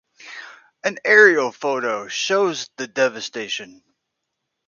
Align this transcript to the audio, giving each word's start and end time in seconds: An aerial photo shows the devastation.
An 0.83 0.97
aerial 1.05 1.51
photo 1.51 2.07
shows 2.07 2.71
the 2.77 2.87
devastation. 2.87 3.83